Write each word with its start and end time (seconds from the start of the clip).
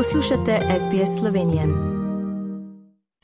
Poslušate 0.00 0.58
SBS 0.78 1.18
Slovenije. 1.18 1.66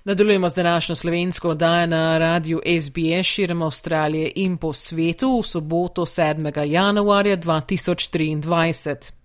Nadaljujemo 0.05 0.49
z 0.49 0.55
današnjo 0.55 0.95
slovensko 0.95 1.49
oddajo 1.49 1.87
na 1.87 2.19
radiju 2.19 2.61
SBS 2.81 3.27
širom 3.27 3.63
Avstralije 3.63 4.33
in 4.35 4.57
po 4.57 4.73
svetu 4.73 5.39
v 5.39 5.43
soboto 5.43 6.03
7. 6.03 6.65
januarja 6.67 7.37
2023. 7.37 9.16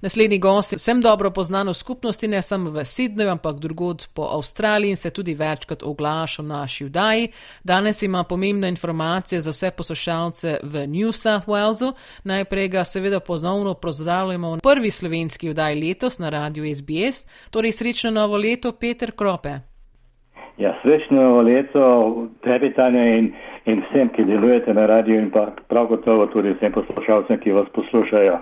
Naslednji 0.00 0.38
gost 0.38 0.72
je 0.72 0.76
vsem 0.76 1.00
dobro 1.00 1.30
poznan 1.30 1.68
v 1.68 1.74
skupnosti, 1.74 2.28
ne 2.28 2.42
samo 2.42 2.70
v 2.70 2.84
Sydneyju, 2.84 3.30
ampak 3.30 3.56
drugod 3.56 4.08
po 4.14 4.22
Avstraliji 4.22 4.90
in 4.90 4.96
se 4.96 5.10
tudi 5.10 5.34
večkrat 5.34 5.82
oglaša 5.82 6.42
v 6.42 6.46
naši 6.46 6.84
vdaji. 6.84 7.28
Danes 7.64 8.02
ima 8.02 8.24
pomembne 8.24 8.68
informacije 8.68 9.40
za 9.40 9.50
vse 9.50 9.70
poslušalce 9.70 10.58
v 10.62 10.86
New 10.86 11.12
South 11.12 11.48
Walesu. 11.48 11.92
Najprej 12.24 12.68
ga 12.68 12.84
seveda 12.84 13.20
ponovno 13.20 13.74
pozdravljamo 13.74 14.52
v 14.52 14.60
prvi 14.62 14.90
slovenski 14.90 15.50
vdaji 15.50 15.80
letos 15.88 16.18
na 16.18 16.30
radiju 16.30 16.74
SBS. 16.74 17.26
Torej 17.50 17.72
srečno 17.72 18.10
novo 18.10 18.36
leto, 18.36 18.72
Peter 18.72 19.12
Krope. 19.12 19.70
Ja, 20.58 20.74
srečno 20.82 21.22
novo 21.22 21.42
leto, 21.42 21.82
tebi 22.44 22.72
Tanja 22.74 23.04
in, 23.16 23.32
in 23.64 23.82
vsem, 23.88 24.08
ki 24.08 24.24
delujete 24.24 24.74
na 24.74 24.86
radiju 24.86 25.18
in 25.18 25.30
pa 25.30 25.46
prav 25.68 25.86
gotovo 25.86 26.26
tudi 26.26 26.52
vsem 26.52 26.72
poslušalcem, 26.72 27.40
ki 27.40 27.52
vas 27.52 27.68
poslušajo. 27.72 28.38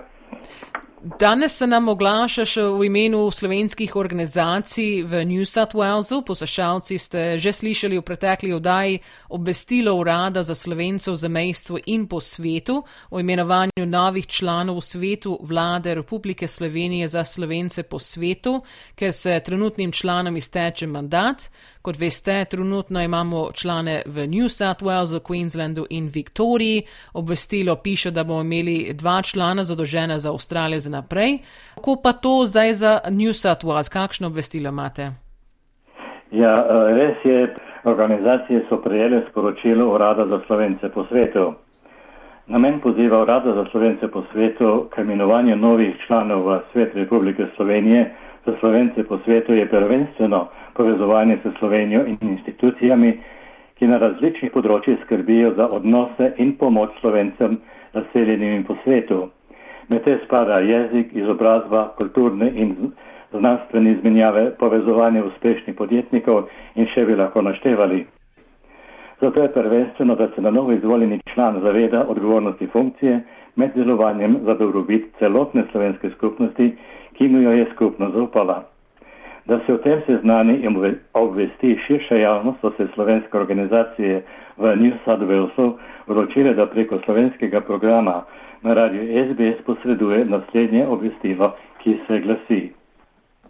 Danes 1.01 1.57
se 1.57 1.67
nam 1.67 1.87
oglašaš 1.89 2.55
v 2.55 2.85
imenu 2.85 3.31
slovenskih 3.31 3.95
organizacij 3.95 5.03
v 5.03 5.25
New 5.25 5.45
South 5.45 5.75
Walesu. 5.75 6.21
Poslušalci 6.27 6.97
ste 6.99 7.39
že 7.39 7.53
slišali 7.53 7.95
v 7.97 8.03
pretekli 8.03 8.51
oddaji 8.53 8.99
obvestilo 9.29 9.95
Urada 9.95 10.43
za 10.43 10.55
slovencev 10.55 11.15
za 11.15 11.27
mejstvo 11.27 11.79
in 11.85 12.07
po 12.07 12.19
svetu 12.19 12.83
o 13.09 13.19
imenovanju 13.19 13.85
novih 13.87 14.27
članov 14.27 14.75
v 14.75 14.81
svetu 14.81 15.39
vlade 15.41 15.95
Republike 15.95 16.47
Slovenije 16.47 17.07
za 17.07 17.23
slovence 17.23 17.83
po 17.83 17.99
svetu, 17.99 18.59
ker 18.95 19.13
se 19.13 19.39
trenutnim 19.39 19.91
članom 19.91 20.37
izteče 20.37 20.87
mandat. 20.87 21.47
Kot 21.81 21.95
veste, 21.99 22.45
trenutno 22.45 23.01
imamo 23.01 23.51
člane 23.53 24.01
v 24.05 24.27
New 24.27 24.49
South 24.49 24.83
Walesu, 24.83 25.19
Queenslandu 25.19 25.85
in 25.89 26.09
Viktoriji. 26.13 26.83
Obvestilo 27.13 27.75
piše, 27.75 28.11
da 28.11 28.23
bomo 28.23 28.41
imeli 28.41 28.93
dva 28.93 29.21
člana 29.21 29.63
zadolžena 29.63 30.19
za 30.19 30.29
Avstralijo 30.29 30.79
za 30.79 30.89
naprej. 30.89 31.37
Kako 31.75 31.95
pa 32.03 32.11
to 32.13 32.43
zdaj 32.45 32.73
za 32.73 32.99
New 33.11 33.33
South 33.33 33.63
Wales? 33.65 33.91
Kakšno 33.93 34.27
obvestilo 34.27 34.69
imate? 34.69 35.11
Ja, 36.31 36.67
res 36.99 37.17
je, 37.23 37.55
organizacije 37.83 38.65
so 38.69 38.77
prejele 38.83 39.23
sporočilo 39.31 39.93
Urada 39.95 40.25
za 40.27 40.41
slovence 40.47 40.89
po 40.89 41.05
svetu. 41.07 41.53
Namen 42.47 42.81
poziva 42.81 43.21
Urada 43.21 43.53
za 43.53 43.65
slovence 43.71 44.07
po 44.07 44.23
svetu 44.31 44.89
k 44.95 45.01
imenovanju 45.01 45.55
novih 45.55 45.95
članov 46.07 46.43
v 46.47 46.59
svet 46.73 46.95
Republike 46.95 47.45
Slovenije 47.55 48.15
za 48.49 48.57
slovence 48.59 49.03
po 49.03 49.17
svetu 49.25 49.53
je 49.53 49.69
prvenstveno 49.69 50.47
povezovanje 50.73 51.37
s 51.43 51.59
Slovenijo 51.59 52.05
in 52.05 52.17
institucijami, 52.21 53.17
ki 53.77 53.87
na 53.87 53.97
različnih 53.97 54.51
področjih 54.51 54.97
skrbijo 55.05 55.53
za 55.55 55.69
odnose 55.71 56.33
in 56.37 56.55
pomoč 56.57 56.89
slovencem 56.99 57.59
razseljenim 57.93 58.63
po 58.63 58.75
svetu. 58.83 59.29
Med 59.89 60.03
te 60.03 60.17
spada 60.25 60.59
jezik, 60.59 61.13
izobrazba, 61.13 61.93
kulturne 61.97 62.51
in 62.55 62.91
znanstvene 63.31 63.91
izmenjave, 63.91 64.49
povezovanje 64.59 65.23
uspešnih 65.23 65.75
podjetnikov 65.75 66.49
in 66.75 66.89
še 66.93 67.05
bi 67.05 67.15
lahko 67.15 67.41
naštevali. 67.41 68.05
Zato 69.21 69.41
je 69.41 69.53
prvenstveno, 69.53 70.15
da 70.15 70.29
se 70.35 70.41
na 70.41 70.51
novo 70.51 70.71
izvoljeni 70.71 71.19
član 71.33 71.61
zaveda 71.61 72.05
odgovornosti 72.07 72.67
funkcije 72.67 73.19
med 73.55 73.75
delovanjem 73.75 74.39
za 74.45 74.53
dobrobit 74.53 75.09
celotne 75.19 75.65
slovenske 75.71 76.09
skupnosti, 76.09 76.71
ki 77.19 77.27
mu 77.27 77.41
jo 77.41 77.51
je 77.51 77.65
skupno 77.75 78.09
zaupala. 78.09 78.63
Da 79.45 79.59
se 79.65 79.73
o 79.73 79.77
tem 79.77 80.01
seznani 80.05 80.53
in 80.63 80.95
obvesti 81.13 81.77
širša 81.87 82.15
javnost, 82.15 82.61
so 82.61 82.71
se 82.77 82.87
slovenske 82.93 83.37
organizacije 83.37 84.21
v 84.57 84.75
New 84.75 84.93
South 85.05 85.23
Walesu 85.23 85.73
odločile, 86.07 86.53
da 86.53 86.65
preko 86.65 86.99
slovenskega 87.05 87.61
programa 87.61 88.23
na 88.61 88.73
radiju 88.73 89.03
SBS 89.25 89.65
posreduje 89.65 90.25
naslednje 90.25 90.87
obvestilo, 90.87 91.51
ki 91.83 91.97
se 92.07 92.19
glasi. 92.19 92.71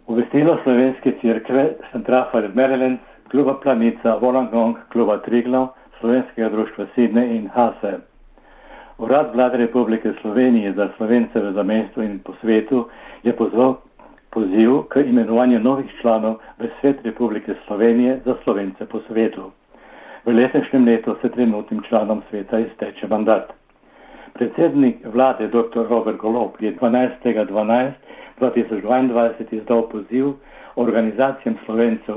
Obvestilo 0.06 0.58
slovenske 0.62 1.12
crkve 1.20 1.70
Centrafa 1.92 2.42
Maryland, 2.54 2.98
kluba 3.30 3.54
Planica, 3.62 4.16
Volangong, 4.16 4.76
kluba 4.92 5.18
Triglav, 5.18 5.68
slovenskega 6.00 6.48
društva 6.48 6.86
Sidne 6.94 7.36
in 7.36 7.48
Hase. 7.48 8.09
Urad 9.00 9.34
vlade 9.34 9.56
Republike 9.56 10.12
Slovenije 10.20 10.72
za 10.72 10.88
slovence 10.96 11.40
v 11.40 11.52
zamestvu 11.52 12.02
in 12.02 12.18
po 12.18 12.32
svetu 12.40 12.88
je 13.22 13.32
pozval 13.32 13.74
poziv 14.30 14.82
k 14.92 14.96
imenovanju 15.08 15.60
novih 15.60 15.86
članov 16.00 16.34
v 16.58 16.68
svet 16.80 16.96
Republike 17.04 17.54
Slovenije 17.66 18.20
za 18.24 18.34
slovence 18.44 18.86
po 18.86 19.00
svetu. 19.08 19.50
V 20.24 20.32
letošnjem 20.36 20.84
letu 20.84 21.16
se 21.20 21.28
trenutnim 21.28 21.82
članom 21.88 22.22
sveta 22.30 22.58
izteče 22.58 23.06
mandat. 23.08 23.52
Predsednik 24.32 24.96
vlade 25.04 25.48
dr. 25.48 25.86
Robert 25.88 26.16
Golob 26.16 26.50
je 26.60 26.76
12.12.2022 26.76 29.44
izdal 29.50 29.88
poziv 29.88 30.26
organizacijam 30.76 31.56
slovencev 31.64 32.14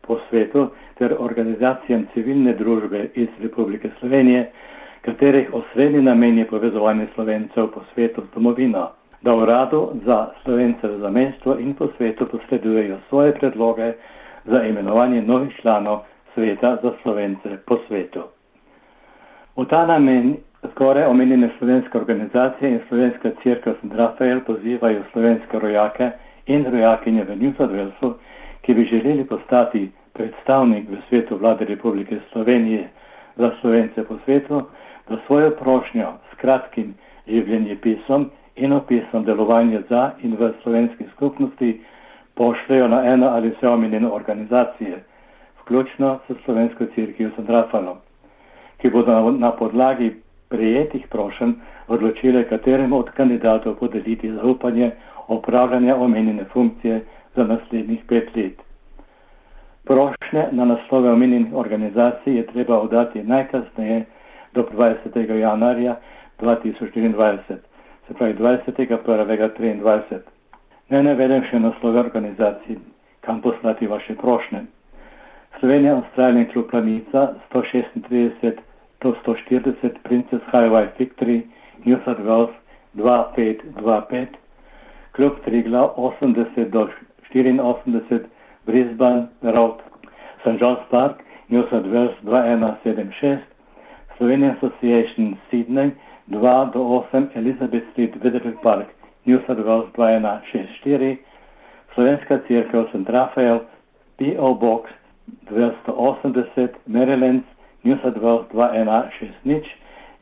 po 0.00 0.18
svetu 0.30 0.68
ter 0.98 1.14
organizacijam 1.18 2.06
civilne 2.14 2.52
družbe 2.52 3.08
iz 3.14 3.28
Republike 3.42 3.90
Slovenije, 4.00 4.50
katerih 5.02 5.54
osrednji 5.54 6.02
namen 6.02 6.38
je 6.38 6.46
povezovanje 6.46 7.06
slovencev 7.14 7.70
po 7.74 7.80
svetu 7.94 8.22
z 8.22 8.34
domovino 8.34 8.90
da 9.22 9.34
uradu 9.34 9.90
za 10.04 10.28
slovence 10.42 10.88
v 10.88 10.98
zamestvo 10.98 11.58
in 11.58 11.74
po 11.74 11.88
svetu 11.96 12.26
posredujejo 12.26 12.98
svoje 13.08 13.34
predloge 13.34 13.92
za 14.44 14.62
imenovanje 14.62 15.22
novih 15.22 15.56
članov 15.60 15.98
sveta 16.34 16.76
za 16.82 16.92
slovence 17.02 17.58
po 17.66 17.78
svetu. 17.86 18.22
V 19.56 19.64
ta 19.64 19.86
namen 19.86 20.36
skoraj 20.70 21.04
omenjene 21.04 21.50
slovenske 21.58 21.98
organizacije 21.98 22.70
in 22.70 22.80
slovenska 22.88 23.30
crkva 23.42 23.72
St. 23.72 23.94
Rafael 23.94 24.40
pozivajo 24.40 25.02
slovenske 25.12 25.58
rojake 25.58 26.10
in 26.46 26.66
rojakinje 26.72 27.24
v 27.24 27.36
New 27.36 27.52
South 27.56 27.72
Walesu, 27.72 28.14
ki 28.62 28.74
bi 28.74 28.84
želeli 28.84 29.24
postati 29.24 29.90
predstavnik 30.12 30.88
v 30.90 30.96
svetu 31.08 31.36
vlade 31.36 31.64
Republike 31.64 32.18
Slovenije 32.32 32.88
za 33.36 33.50
slovence 33.60 34.04
po 34.04 34.18
svetu, 34.24 34.62
da 35.08 35.18
svojo 35.26 35.50
prošnjo 35.50 36.12
s 36.32 36.36
kratkim 36.40 36.94
življenjepisom 37.26 38.30
in 38.56 38.72
opisom 38.72 39.24
delovanja 39.24 39.82
za 39.88 40.10
in 40.22 40.36
v 40.36 40.52
slovenski 40.62 41.04
skupnosti 41.12 41.80
pošljajo 42.34 42.88
na 42.88 43.04
eno 43.06 43.26
ali 43.26 43.50
vse 43.50 43.68
omenjene 43.68 44.08
organizacije, 44.08 45.02
vključno 45.62 46.18
s 46.28 46.44
slovensko 46.44 46.86
crkvijo 46.94 47.30
St. 47.30 47.48
Rafalom, 47.48 47.96
ki 48.78 48.90
bodo 48.90 49.30
na 49.30 49.50
podlagi 49.52 50.14
prijetih 50.48 51.06
prošen 51.08 51.54
odločile, 51.88 52.44
kateremu 52.48 52.98
od 52.98 53.10
kandidatov 53.10 53.74
podeliti 53.74 54.32
zaupanje 54.32 54.90
opravljanja 55.28 55.96
omenjene 55.96 56.44
funkcije 56.44 57.00
za 57.36 57.44
naslednjih 57.44 58.04
pet 58.08 58.36
let. 58.36 58.71
Prošnje 59.92 60.46
na 60.52 60.64
naslove 60.64 61.10
omenjenih 61.10 61.54
organizacij 61.54 62.36
je 62.36 62.46
treba 62.46 62.78
oddati 62.80 63.22
najkasneje 63.22 64.04
do 64.54 64.62
20. 64.72 65.34
januarja 65.38 65.96
2024 66.40 67.36
se 68.08 68.14
pravi 68.14 68.34
20.1.23. 68.34 70.18
Ne 70.88 71.02
navedem 71.02 71.44
še 71.50 71.60
naslove 71.60 72.00
organizacij, 72.00 72.78
kam 73.20 73.40
poslati 73.44 73.86
vaše 73.86 74.16
prošnje. 74.16 74.64
Slovenija, 75.60 75.96
Avstralija 75.96 76.46
in 76.46 76.50
klub 76.52 76.70
Planica 76.70 77.28
136 77.52 78.64
do 79.00 79.14
140 79.26 80.00
Princess 80.08 80.44
Highway 80.52 80.88
Victory, 80.98 81.42
New 81.84 81.98
South 82.06 82.24
Wales 82.24 82.54
2525, 82.94 84.26
klub 85.12 85.32
Trigla 85.44 85.90
80 85.96 86.70
do 86.70 86.88
84 87.34 88.41
Brisbane 88.66 89.28
Road, 89.42 89.80
St. 90.44 90.58
John's 90.58 90.78
Park, 90.90 91.22
New 91.48 91.62
South 91.70 91.86
Wales 91.86 92.14
2176, 92.22 93.42
Slovenian 94.18 94.56
Association 94.56 95.38
Sydney 95.50 95.92
2 96.30 96.70
do 96.72 97.04
8 97.12 97.36
Elizabeth 97.36 97.82
Street, 97.92 98.14
Vedrlik 98.22 98.62
Park, 98.62 98.88
New 99.26 99.38
South 99.46 99.58
Wales 99.58 99.90
2164, 99.94 101.18
Slovenska 101.94 102.38
crkva 102.46 102.86
St. 102.92 103.08
Rafael, 103.08 103.66
P.O. 104.18 104.54
Box 104.54 104.90
280, 105.48 106.78
Maryland, 106.86 107.44
New 107.84 107.96
South 108.02 108.16
Wales 108.16 108.46
2160 108.52 109.66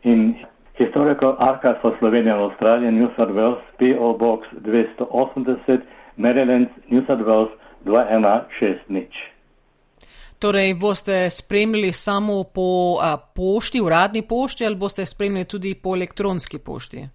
in 0.04 0.37
Historical 0.75 1.37
Archive 1.38 1.76
for 1.82 1.96
Slovenia 1.98 2.32
and 2.32 2.50
Australia, 2.50 2.90
New 2.90 3.08
South 3.16 3.31
Wales, 3.31 3.58
P.O. 3.78 4.14
Box 4.14 4.46
280, 4.64 5.84
Maryland, 6.16 6.69
New 6.90 7.04
South 7.06 7.20
Wales 7.20 7.50
2160. 7.85 9.05
Torej, 10.38 10.75
boste 10.75 11.31
spremljali 11.31 11.93
samo 11.93 12.44
po 12.55 12.97
a, 13.03 13.17
pošti, 13.37 13.81
uradni 13.81 14.23
pošti, 14.29 14.67
ali 14.67 14.77
boste 14.77 15.06
spremljali 15.06 15.44
tudi 15.44 15.75
po 15.82 15.97
elektronski 15.97 16.59
pošti? 16.67 17.09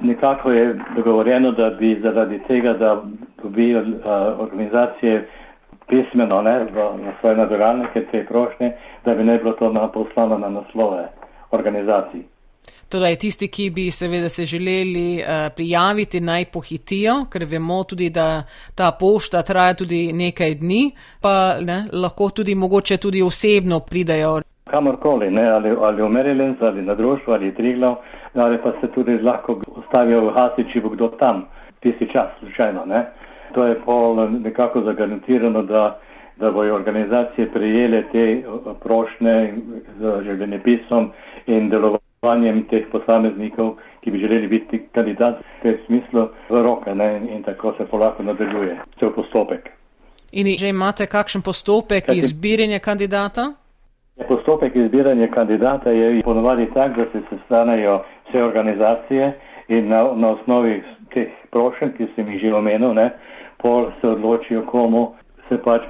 Nekako 0.00 0.50
je 0.50 0.80
dogovorjeno, 0.96 1.52
da 1.52 1.70
bi 1.70 2.00
zaradi 2.02 2.40
tega, 2.48 2.72
da 2.72 3.02
dobijo 3.42 3.80
uh, 3.80 3.86
organizacije 4.38 5.28
pismeno 5.88 6.42
ne, 6.42 6.64
v, 6.64 6.76
na 7.04 7.12
svoje 7.20 7.36
nadaljalnike 7.36 8.04
te 8.10 8.24
prošnje, 8.26 8.72
da 9.04 9.14
bi 9.14 9.24
ne 9.24 9.38
bilo 9.38 9.52
to 9.52 9.72
na, 9.72 9.88
poslano 9.88 10.38
na 10.38 10.48
naslove 10.48 11.08
organizacij. 11.50 12.22
Torej, 12.88 13.16
tisti, 13.18 13.48
ki 13.50 13.70
bi 13.74 13.90
seveda 13.90 14.28
se 14.28 14.46
želeli 14.46 15.18
uh, 15.18 15.52
prijaviti, 15.56 16.20
naj 16.20 16.44
pohitijo, 16.54 17.14
ker 17.32 17.44
vemo 17.50 17.82
tudi, 17.84 18.10
da 18.10 18.42
ta 18.74 18.92
pošta 19.00 19.42
traja 19.42 19.74
tudi 19.74 20.12
nekaj 20.12 20.54
dni, 20.60 20.90
pa 21.22 21.56
ne, 21.60 21.84
lahko 21.92 22.30
tudi 22.30 22.54
mogoče 22.54 22.96
tudi 22.96 23.22
osebno 23.22 23.80
pridajo. 23.80 24.40
Kamorkoli, 24.70 25.30
ne, 25.30 25.48
ali, 25.50 25.70
ali 25.80 26.02
v 26.02 26.08
Maryland, 26.08 26.62
ali 26.62 26.82
na 26.82 26.94
društvu, 26.94 27.32
ali 27.32 27.54
Triglav, 27.54 27.96
ali 28.34 28.58
pa 28.62 28.72
se 28.80 28.86
tudi 28.94 29.18
lahko 29.18 29.60
ostavijo 29.76 30.20
v 30.26 30.32
Hasi, 30.34 30.64
če 30.72 30.80
bo 30.80 30.94
kdo 30.94 31.08
tam, 31.18 31.44
tisti 31.82 32.08
čas, 32.12 32.38
slučajno. 32.38 32.86
Ne. 32.86 33.04
To 33.54 33.66
je 33.66 33.74
pol 33.84 34.28
nekako 34.30 34.82
zagarantirano, 34.82 35.62
da, 35.62 35.98
da 36.36 36.50
bojo 36.50 36.74
organizacije 36.74 37.50
prijele 37.52 38.02
te 38.12 38.42
prošnje 38.82 39.54
z 39.98 40.18
življenjepisom 40.24 41.10
in 41.46 41.70
delovanjem 42.26 42.64
teh 42.68 42.86
posameznikov, 42.90 43.76
ki 44.00 44.10
bi 44.10 44.18
želeli 44.18 44.48
biti 44.48 44.82
kandidat 44.92 45.38
v 45.38 45.62
tem 45.62 45.78
smislu 45.86 46.28
v 46.48 46.62
roke 46.62 46.94
ne, 46.94 47.20
in 47.30 47.42
tako 47.42 47.74
se 47.78 47.86
polako 47.86 48.22
nadaljuje 48.22 48.76
cel 48.98 49.10
postopek. 49.10 49.70
In 50.32 50.46
že 50.58 50.68
imate 50.68 51.06
kakšen 51.06 51.42
postopek 51.42 52.04
izbiranja 52.12 52.78
kandidata? 52.78 53.52
Postopek 54.28 54.76
izbiranja 54.76 55.28
kandidata 55.28 55.90
je 55.90 56.22
ponovadi 56.22 56.66
tak, 56.74 56.96
da 56.96 57.04
se 57.12 57.22
sestanejo 57.30 58.02
vse 58.28 58.42
organizacije 58.42 59.32
in 59.68 59.88
na, 59.88 60.12
na 60.14 60.28
osnovi 60.30 60.82
teh 61.14 61.28
prošenj, 61.50 61.92
ki 61.96 62.06
sem 62.14 62.28
jih 62.28 62.40
že 62.40 62.54
omenil, 62.54 62.94
ne, 62.94 63.10
pol 63.62 63.90
se 64.00 64.08
odločijo, 64.08 64.66
komu 64.66 65.14
se 65.48 65.58
pač 65.62 65.82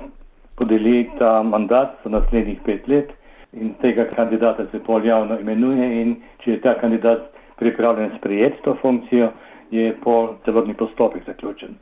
podeli 0.56 1.10
ta 1.18 1.42
mandat 1.42 1.96
za 2.04 2.10
naslednjih 2.10 2.60
pet 2.64 2.88
let 2.88 3.12
in 3.56 3.74
tega 3.80 4.04
kandidata 4.14 4.66
se 4.70 4.78
pol 4.78 5.04
javno 5.06 5.38
imenuje 5.40 5.88
in 6.02 6.16
če 6.44 6.50
je 6.50 6.60
ta 6.60 6.74
kandidat 6.80 7.28
pripravljen 7.56 8.10
sprejeti 8.18 8.62
to 8.64 8.76
funkcijo, 8.82 9.30
je 9.70 9.92
pol 10.04 10.34
celotni 10.44 10.74
postopek 10.74 11.24
zaključen. 11.26 11.74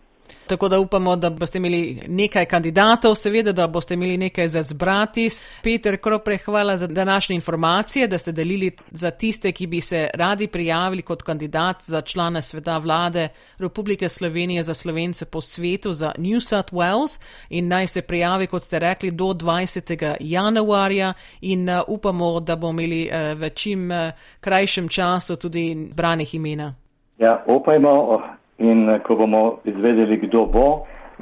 Tako 0.47 0.69
da 0.69 0.79
upamo, 0.79 1.17
da 1.17 1.31
boste 1.31 1.59
imeli 1.59 2.01
nekaj 2.09 2.45
kandidatov, 2.45 3.15
seveda, 3.15 3.53
da 3.53 3.67
boste 3.67 3.95
imeli 3.95 4.17
nekaj 4.17 4.49
za 4.49 4.63
zbrati. 4.63 5.29
Peter 5.63 5.97
Kropre, 5.97 6.37
hvala 6.37 6.77
za 6.77 6.87
današnje 6.87 7.35
informacije, 7.35 8.07
da 8.09 8.19
ste 8.19 8.33
delili 8.33 8.71
za 8.91 9.11
tiste, 9.11 9.53
ki 9.53 9.67
bi 9.67 9.81
se 9.81 10.11
radi 10.15 10.47
prijavili 10.47 11.03
kot 11.03 11.23
kandidat 11.23 11.83
za 11.83 12.01
člane 12.01 12.43
sveta 12.43 12.79
vlade 12.79 13.29
Republike 13.59 14.09
Slovenije 14.09 14.63
za 14.63 14.75
slovence 14.75 15.25
po 15.25 15.41
svetu 15.41 15.93
za 15.93 16.13
New 16.19 16.41
South 16.41 16.73
Wales 16.73 17.21
in 17.49 17.69
naj 17.69 17.87
se 17.87 18.03
prijavi, 18.03 18.47
kot 18.47 18.63
ste 18.63 18.79
rekli, 18.79 19.11
do 19.11 19.25
20. 19.25 20.17
januarja 20.21 21.13
in 21.41 21.69
uh, 21.69 21.81
upamo, 21.89 22.41
da 22.41 22.57
bomo 22.57 22.81
imeli 22.81 23.09
uh, 23.09 23.41
v 23.41 23.51
čim 23.51 23.91
uh, 23.91 23.97
krajšem 24.41 24.89
času 24.89 25.37
tudi 25.37 25.89
branih 25.95 26.35
imena. 26.35 26.75
Ja, 27.19 27.45
upajmo. 27.47 28.21
In 28.65 28.89
eh, 28.89 28.99
ko 29.05 29.17
bomo 29.21 29.45
izvedeli, 29.65 30.17
kdo 30.27 30.47
bo 30.57 30.67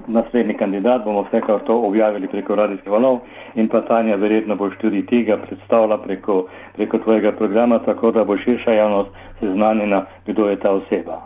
naslednji 0.06 0.54
kandidat, 0.54 1.04
bomo 1.04 1.22
vsekakor 1.22 1.60
to 1.66 1.74
objavili 1.88 2.28
preko 2.28 2.54
radijskih 2.54 2.92
valov 2.92 3.18
in 3.54 3.68
pa 3.68 3.80
Tanja 3.80 4.16
verjetno 4.16 4.56
boš 4.56 4.78
tudi 4.80 5.06
tega 5.06 5.36
predstavila 5.36 5.98
preko, 5.98 6.46
preko 6.76 6.98
tvojega 6.98 7.32
programa, 7.32 7.78
tako 7.78 8.10
da 8.10 8.24
bo 8.24 8.36
širša 8.36 8.72
javnost 8.72 9.10
seznanjena, 9.40 10.04
kdo 10.26 10.48
je 10.48 10.60
ta 10.60 10.70
oseba. 10.70 11.22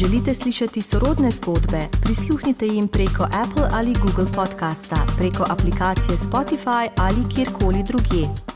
Želite 0.00 0.30
slišati 0.34 0.80
sorodne 0.82 1.30
zgodbe? 1.30 1.80
Prisluhnite 2.04 2.66
jim 2.66 2.88
preko 2.96 3.24
Apple 3.42 3.66
ali 3.78 3.92
Google 4.02 4.30
podcasta, 4.38 4.98
preko 5.18 5.42
aplikacije 5.54 6.16
Spotify 6.26 6.84
ali 7.04 7.22
kjerkoli 7.34 7.80
drugje. 7.90 8.53